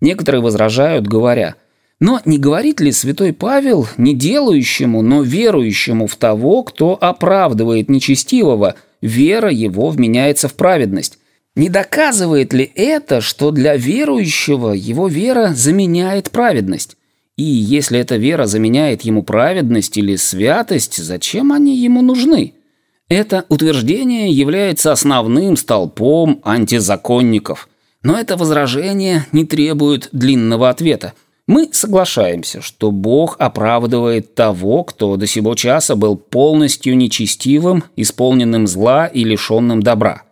Некоторые 0.00 0.42
возражают, 0.42 1.06
говоря, 1.06 1.54
но 1.98 2.20
не 2.26 2.38
говорит 2.38 2.80
ли 2.80 2.92
святой 2.92 3.32
Павел 3.32 3.88
не 3.96 4.14
делающему, 4.14 5.00
но 5.00 5.22
верующему 5.22 6.06
в 6.06 6.16
того, 6.16 6.62
кто 6.62 6.98
оправдывает 7.00 7.88
нечестивого, 7.88 8.74
вера 9.00 9.50
его 9.50 9.88
вменяется 9.88 10.48
в 10.48 10.54
праведность? 10.54 11.18
Не 11.56 11.70
доказывает 11.70 12.52
ли 12.52 12.70
это, 12.74 13.22
что 13.22 13.50
для 13.50 13.76
верующего 13.76 14.72
его 14.72 15.08
вера 15.08 15.54
заменяет 15.54 16.30
праведность? 16.30 16.98
И 17.38 17.44
если 17.44 17.98
эта 17.98 18.16
вера 18.16 18.44
заменяет 18.44 19.02
ему 19.02 19.22
праведность 19.22 19.96
или 19.96 20.16
святость, 20.16 20.98
зачем 20.98 21.52
они 21.52 21.74
ему 21.78 22.02
нужны? 22.02 22.52
Это 23.08 23.46
утверждение 23.48 24.30
является 24.30 24.92
основным 24.92 25.56
столпом 25.56 26.40
антизаконников. 26.44 27.70
Но 28.02 28.18
это 28.18 28.36
возражение 28.36 29.24
не 29.32 29.46
требует 29.46 30.10
длинного 30.12 30.68
ответа. 30.68 31.14
Мы 31.46 31.70
соглашаемся, 31.72 32.60
что 32.60 32.90
Бог 32.90 33.36
оправдывает 33.38 34.34
того, 34.34 34.84
кто 34.84 35.16
до 35.16 35.26
сего 35.26 35.54
часа 35.54 35.96
был 35.96 36.16
полностью 36.16 36.96
нечестивым, 36.98 37.84
исполненным 37.96 38.66
зла 38.66 39.06
и 39.06 39.24
лишенным 39.24 39.82
добра 39.82 40.25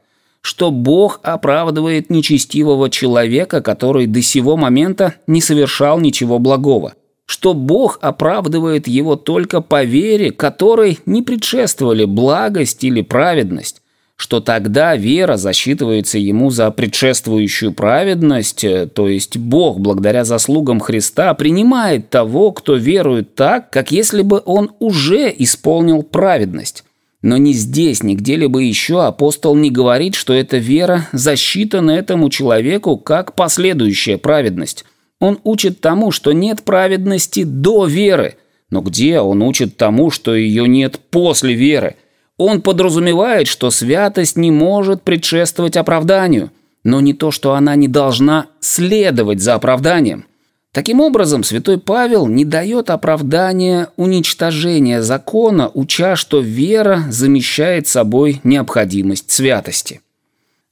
что 0.45 0.71
Бог 0.71 1.21
оправдывает 1.23 2.11
нечестивого 2.11 2.91
человека, 2.91 3.63
который 3.63 4.07
до 4.07 4.21
сего 4.21 4.59
момента 4.59 5.15
не 5.27 5.41
совершал 5.41 5.99
ничего 6.01 6.39
благого, 6.39 6.93
что 7.25 7.55
Бог 7.55 7.99
оправдывает 8.03 8.87
его 8.87 9.17
только 9.17 9.63
по 9.63 9.85
вере, 9.85 10.33
которой 10.33 10.99
не 11.07 11.23
предшествовали 11.23 12.05
благость 12.05 12.85
или 12.85 13.01
праведность, 13.01 13.81
что 14.17 14.41
тогда 14.41 14.97
вера 14.97 15.39
засчитывается 15.39 16.19
ему 16.19 16.51
за 16.51 16.71
предшествующую 16.71 17.73
праведность, 17.73 18.65
э, 18.65 18.87
то 18.87 19.09
есть 19.09 19.39
Бог, 19.39 19.81
благодаря 19.81 20.27
заслугам 20.27 20.79
Христа, 20.79 21.33
принимает 21.33 22.11
того, 22.11 22.53
кто 22.53 22.75
верует 22.77 23.35
так, 23.35 23.71
как 23.71 23.93
если 23.93 24.21
бы 24.21 24.43
он 24.45 24.73
уже 24.79 25.35
исполнил 25.39 26.03
праведность. 26.03 26.85
Но 27.25 27.39
ни 27.39 27.53
здесь, 27.53 28.03
ни 28.03 28.17
где-либо 28.17 28.59
еще 28.59 29.03
апостол 29.03 29.55
не 29.55 29.71
говорит, 29.71 30.15
что 30.15 30.35
эта 30.35 30.59
вера 30.59 31.09
засчитана 31.13 31.93
этому 31.93 32.29
человеку 32.29 32.99
как 32.99 33.35
последующая 33.35 34.19
праведность. 34.19 34.85
Он 35.21 35.39
учит 35.43 35.81
тому, 35.81 36.11
что 36.11 36.33
нет 36.33 36.65
праведности 36.65 37.45
до 37.45 37.87
веры. 37.87 38.37
Но 38.69 38.83
где 38.83 39.21
он 39.21 39.41
учит 39.41 39.79
тому, 39.79 40.11
что 40.11 40.35
ее 40.35 40.69
нет 40.69 41.01
после 41.11 41.55
веры? 41.55 41.97
Он 42.37 42.61
подразумевает, 42.61 43.49
что 43.49 43.71
святость 43.71 44.37
не 44.37 44.51
может 44.51 45.01
предшествовать 45.01 45.79
оправданию, 45.79 46.51
но 46.83 47.01
не 47.01 47.15
то, 47.15 47.31
что 47.31 47.55
она 47.55 47.75
не 47.75 47.89
должна 47.89 48.49
следовать 48.61 49.41
за 49.41 49.55
оправданием. 49.55 50.27
Таким 50.75 51.01
образом, 51.01 51.45
святой 51.45 51.79
Павел 51.79 52.27
не 52.27 52.45
дает 52.45 52.91
оправдания 52.91 53.91
уничтожения 53.97 55.03
закона, 55.03 55.71
уча, 55.73 56.17
что 56.17 56.41
вера 56.41 57.05
замещает 57.11 57.87
собой 57.87 58.41
необходимость 58.43 59.31
святости. 59.31 60.01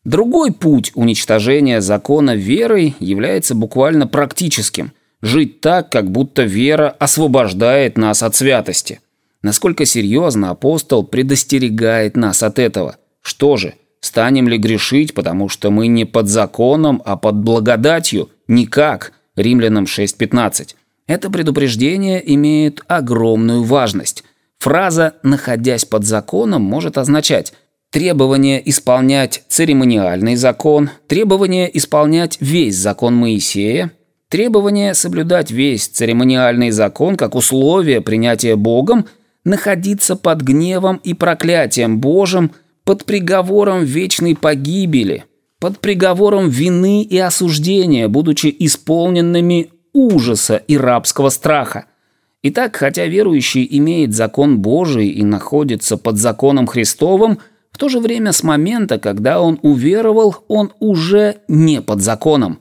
Другой 0.03 0.53
путь 0.53 0.91
уничтожения 0.97 1.81
закона 1.81 2.35
верой 2.35 2.97
является 2.99 3.55
буквально 3.55 4.09
практическим– 4.09 4.91
жить 5.23 5.61
так, 5.61 5.93
как 5.93 6.11
будто 6.11 6.43
вера 6.43 6.97
освобождает 6.99 7.97
нас 7.97 8.25
от 8.25 8.35
святости. 8.35 8.99
Насколько 9.41 9.85
серьезно 9.85 10.51
апостол 10.51 11.05
предостерегает 11.05 12.17
нас 12.17 12.43
от 12.43 12.59
этого? 12.59 12.97
Что 13.21 13.57
же, 13.57 13.75
станем 14.01 14.49
ли 14.49 14.59
грешить, 14.59 15.15
потому 15.15 15.49
что 15.49 15.71
мы 15.71 15.87
не 15.87 16.07
под 16.07 16.27
законом, 16.27 17.01
а 17.05 17.17
под 17.17 17.37
благодатью? 17.37 18.31
Никак– 18.49 19.13
Римлянам 19.37 19.85
6.15. 19.85 20.75
Это 21.07 21.31
предупреждение 21.31 22.23
имеет 22.35 22.83
огромную 22.87 23.63
важность. 23.63 24.25
Фраза 24.59 25.15
«находясь 25.23 25.85
под 25.85 26.05
законом» 26.05 26.63
может 26.63 26.99
означать 26.99 27.53
требование 27.91 28.69
исполнять 28.71 29.43
церемониальный 29.49 30.37
закон, 30.37 30.91
требование 31.09 31.77
исполнять 31.77 32.39
весь 32.41 32.77
закон 32.77 33.15
Моисея, 33.17 33.91
требование 34.29 34.95
соблюдать 34.95 35.51
весь 35.51 35.89
церемониальный 35.89 36.71
закон 36.71 37.17
как 37.17 37.35
условие 37.35 38.01
принятия 38.01 38.57
Богом, 38.57 39.07
находиться 39.45 40.15
под 40.15 40.43
гневом 40.43 41.01
и 41.03 41.15
проклятием 41.15 41.99
Божьим, 42.01 42.53
под 42.85 43.05
приговором 43.05 43.85
вечной 43.85 44.37
погибели– 44.37 45.25
под 45.63 45.79
приговором 45.79 46.49
вины 46.49 47.05
и 47.05 47.17
осуждения, 47.19 48.09
будучи 48.09 48.53
исполненными 48.59 49.71
ужаса 49.93 50.57
и 50.57 50.77
рабского 50.77 51.29
страха. 51.29 51.85
Итак, 52.43 52.75
хотя 52.75 53.07
верующий 53.07 53.65
имеет 53.71 54.13
закон 54.13 54.59
Божий 54.59 55.07
и 55.11 55.23
находится 55.23 55.97
под 55.97 56.19
законом 56.19 56.67
Христовым, 56.67 57.39
в 57.71 57.79
то 57.79 57.89
же 57.89 58.01
время 58.01 58.33
с 58.33 58.43
момента, 58.43 58.99
когда 58.99 59.41
он 59.41 59.61
уверовал, 59.63 60.35
он 60.49 60.73
уже 60.81 61.37
не 61.47 61.81
под 61.81 62.03
законом. 62.03 62.59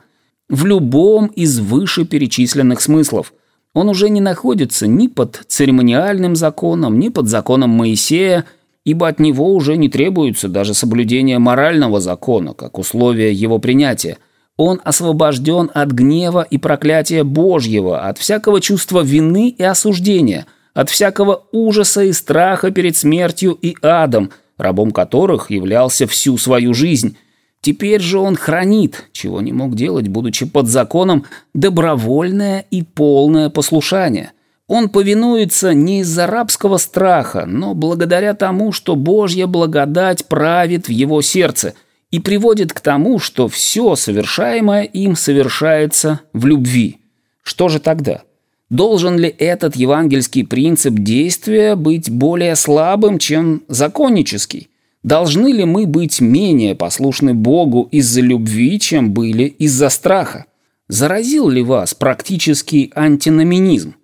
В 0.47 0.63
любом 0.67 1.25
из 1.25 1.59
вышеперечисленных 1.59 2.81
смыслов. 2.81 3.33
Он 3.73 3.89
уже 3.89 4.09
не 4.09 4.21
находится 4.21 4.85
ни 4.85 5.07
под 5.07 5.41
церемониальным 5.47 6.35
законом, 6.35 6.99
ни 6.99 7.09
под 7.09 7.27
законом 7.29 7.71
Моисея, 7.71 8.45
ибо 8.83 9.07
от 9.07 9.19
него 9.19 9.53
уже 9.53 9.77
не 9.77 9.89
требуется 9.89 10.47
даже 10.47 10.73
соблюдение 10.73 11.39
морального 11.39 11.99
закона, 11.99 12.53
как 12.53 12.79
условие 12.79 13.33
его 13.33 13.59
принятия. 13.59 14.17
Он 14.57 14.81
освобожден 14.83 15.71
от 15.73 15.91
гнева 15.91 16.45
и 16.49 16.57
проклятия 16.57 17.23
Божьего, 17.23 18.07
от 18.07 18.17
всякого 18.17 18.61
чувства 18.61 19.01
вины 19.01 19.49
и 19.49 19.63
осуждения, 19.63 20.45
от 20.73 20.89
всякого 20.89 21.43
ужаса 21.51 22.03
и 22.03 22.11
страха 22.11 22.71
перед 22.71 22.95
смертью 22.95 23.57
и 23.61 23.75
адом, 23.81 24.31
рабом 24.57 24.91
которых 24.91 25.51
являлся 25.51 26.07
всю 26.07 26.37
свою 26.37 26.73
жизнь. 26.73 27.17
Теперь 27.61 28.01
же 28.01 28.17
он 28.17 28.35
хранит, 28.35 29.09
чего 29.11 29.41
не 29.41 29.53
мог 29.53 29.75
делать, 29.75 30.07
будучи 30.07 30.45
под 30.45 30.67
законом, 30.67 31.25
добровольное 31.53 32.65
и 32.71 32.81
полное 32.81 33.49
послушание– 33.49 34.31
он 34.71 34.87
повинуется 34.87 35.73
не 35.73 35.99
из-за 35.99 36.27
рабского 36.27 36.77
страха, 36.77 37.43
но 37.45 37.73
благодаря 37.73 38.33
тому, 38.33 38.71
что 38.71 38.95
Божья 38.95 39.45
благодать 39.45 40.27
правит 40.27 40.87
в 40.87 40.91
его 40.91 41.21
сердце 41.21 41.73
и 42.09 42.19
приводит 42.19 42.71
к 42.71 42.79
тому, 42.79 43.19
что 43.19 43.49
все 43.49 43.97
совершаемое 43.97 44.83
им 44.83 45.17
совершается 45.17 46.21
в 46.31 46.45
любви. 46.45 46.99
Что 47.43 47.67
же 47.67 47.81
тогда? 47.81 48.21
Должен 48.69 49.19
ли 49.19 49.27
этот 49.27 49.75
евангельский 49.75 50.45
принцип 50.45 50.93
действия 50.93 51.75
быть 51.75 52.09
более 52.09 52.55
слабым, 52.55 53.19
чем 53.19 53.63
законнический? 53.67 54.69
Должны 55.03 55.51
ли 55.51 55.65
мы 55.65 55.85
быть 55.85 56.21
менее 56.21 56.75
послушны 56.75 57.33
Богу 57.33 57.89
из-за 57.91 58.21
любви, 58.21 58.79
чем 58.79 59.11
были 59.11 59.43
из-за 59.43 59.89
страха? 59.89 60.45
Заразил 60.87 61.49
ли 61.49 61.61
вас 61.61 61.93
практический 61.93 62.89
антиноминизм? 62.95 63.95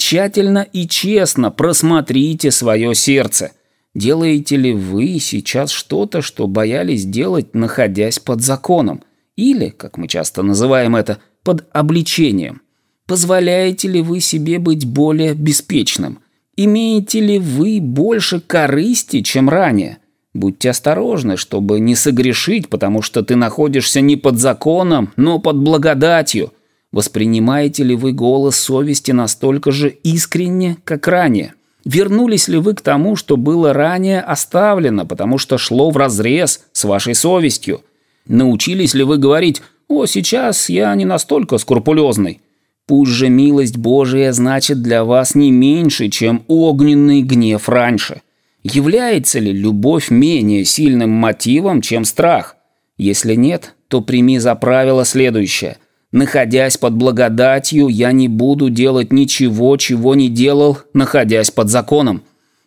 Тщательно 0.00 0.66
и 0.72 0.88
честно 0.88 1.50
просмотрите 1.50 2.50
свое 2.50 2.94
сердце. 2.94 3.52
Делаете 3.94 4.56
ли 4.56 4.72
вы 4.72 5.18
сейчас 5.20 5.70
что-то, 5.70 6.22
что 6.22 6.46
боялись 6.46 7.04
делать, 7.04 7.54
находясь 7.54 8.18
под 8.18 8.40
законом? 8.40 9.02
Или, 9.36 9.68
как 9.68 9.98
мы 9.98 10.08
часто 10.08 10.42
называем 10.42 10.96
это, 10.96 11.18
под 11.44 11.66
обличением? 11.74 12.62
Позволяете 13.06 13.88
ли 13.88 14.00
вы 14.00 14.20
себе 14.20 14.58
быть 14.58 14.86
более 14.86 15.34
беспечным? 15.34 16.20
Имеете 16.56 17.20
ли 17.20 17.38
вы 17.38 17.78
больше 17.82 18.40
корысти, 18.40 19.20
чем 19.20 19.50
ранее? 19.50 19.98
Будьте 20.32 20.70
осторожны, 20.70 21.36
чтобы 21.36 21.78
не 21.78 21.94
согрешить, 21.94 22.70
потому 22.70 23.02
что 23.02 23.22
ты 23.22 23.36
находишься 23.36 24.00
не 24.00 24.16
под 24.16 24.38
законом, 24.38 25.12
но 25.16 25.38
под 25.38 25.58
благодатью– 25.58 26.54
Воспринимаете 26.92 27.84
ли 27.84 27.94
вы 27.94 28.12
голос 28.12 28.56
совести 28.56 29.12
настолько 29.12 29.70
же 29.70 29.90
искренне, 30.02 30.76
как 30.84 31.06
ранее? 31.06 31.54
Вернулись 31.84 32.48
ли 32.48 32.58
вы 32.58 32.74
к 32.74 32.80
тому, 32.80 33.14
что 33.16 33.36
было 33.36 33.72
ранее 33.72 34.20
оставлено, 34.20 35.06
потому 35.06 35.38
что 35.38 35.56
шло 35.56 35.90
вразрез 35.90 36.64
с 36.72 36.84
вашей 36.84 37.14
совестью? 37.14 37.82
Научились 38.26 38.94
ли 38.94 39.04
вы 39.04 39.18
говорить 39.18 39.62
«О, 39.88 40.06
сейчас 40.06 40.68
я 40.68 40.94
не 40.94 41.04
настолько 41.04 41.58
скрупулезный»? 41.58 42.40
Пусть 42.86 43.12
же 43.12 43.28
милость 43.28 43.76
Божия 43.76 44.32
значит 44.32 44.82
для 44.82 45.04
вас 45.04 45.36
не 45.36 45.52
меньше, 45.52 46.08
чем 46.08 46.42
огненный 46.48 47.22
гнев 47.22 47.68
раньше. 47.68 48.22
Является 48.64 49.38
ли 49.38 49.52
любовь 49.52 50.10
менее 50.10 50.64
сильным 50.64 51.10
мотивом, 51.10 51.82
чем 51.82 52.04
страх? 52.04 52.56
Если 52.98 53.36
нет, 53.36 53.74
то 53.86 54.00
прими 54.00 54.40
за 54.40 54.56
правило 54.56 55.04
следующее– 55.04 55.78
Находясь 56.12 56.76
под 56.76 56.94
благодатью, 56.94 57.86
я 57.86 58.10
не 58.10 58.26
буду 58.26 58.68
делать 58.68 59.12
ничего, 59.12 59.76
чего 59.76 60.16
не 60.16 60.28
делал, 60.28 60.78
находясь 60.92 61.52
под 61.52 61.68
законом. 61.68 62.22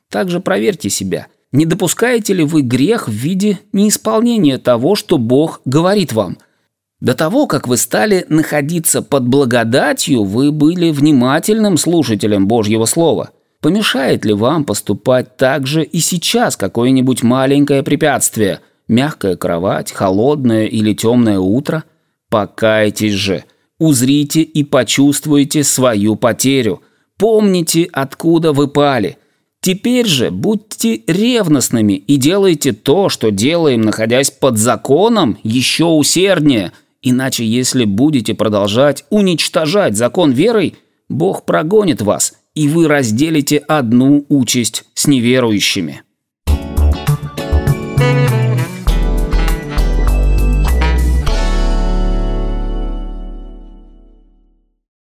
Также 0.09 0.39
проверьте 0.39 0.89
себя. 0.89 1.27
Не 1.51 1.65
допускаете 1.65 2.33
ли 2.33 2.45
вы 2.45 2.61
грех 2.61 3.09
в 3.09 3.11
виде 3.11 3.59
неисполнения 3.73 4.57
того, 4.57 4.95
что 4.95 5.17
Бог 5.17 5.61
говорит 5.65 6.13
вам? 6.13 6.37
До 7.01 7.15
того, 7.15 7.47
как 7.47 7.67
вы 7.67 7.75
стали 7.75 8.25
находиться 8.29 9.01
под 9.01 9.27
благодатью, 9.27 10.23
вы 10.23 10.53
были 10.53 10.89
внимательным 10.89 11.77
слушателем 11.77 12.47
Божьего 12.47 12.85
Слова. 12.85 13.31
Помешает 13.59 14.23
ли 14.23 14.33
вам 14.33 14.63
поступать 14.63 15.35
так 15.35 15.67
же 15.67 15.83
и 15.83 15.99
сейчас 15.99 16.55
какое-нибудь 16.55 17.23
маленькое 17.23 17.83
препятствие? 17.83 18.61
Мягкая 18.87 19.35
кровать, 19.35 19.91
холодное 19.91 20.65
или 20.65 20.93
темное 20.93 21.39
утро– 21.39 21.83
Покайтесь 22.33 23.13
же, 23.13 23.43
узрите 23.77 24.41
и 24.41 24.63
почувствуйте 24.63 25.63
свою 25.63 26.15
потерю. 26.15 26.81
Помните, 27.15 27.87
откуда 27.93 28.53
вы 28.53 28.67
пали. 28.67 29.19
Теперь 29.61 30.07
же 30.07 30.31
будьте 30.31 31.03
ревностными 31.05 31.93
и 31.93 32.15
делайте 32.17 32.71
то, 32.73 33.09
что 33.09 33.29
делаем, 33.29 33.81
находясь 33.81 34.31
под 34.31 34.57
законом, 34.57 35.37
еще 35.43 35.85
усерднее. 35.85 36.71
Иначе, 37.03 37.45
если 37.45 37.85
будете 37.85 38.33
продолжать 38.33 39.05
уничтожать 39.11 39.95
закон 39.95 40.31
верой, 40.31 40.73
Бог 41.09 41.45
прогонит 41.45 42.01
вас, 42.01 42.33
и 42.55 42.67
вы 42.67 42.87
разделите 42.87 43.57
одну 43.59 44.25
участь 44.27 44.85
с 44.95 45.05
неверующими. 45.05 46.01